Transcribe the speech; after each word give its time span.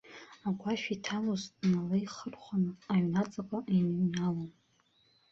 Агәашә 0.47 0.87
иҭалоз 0.95 1.43
налеихырхәаны 1.71 2.71
аҩнаҵаҟа 2.91 3.59
иныҩналон. 3.77 4.49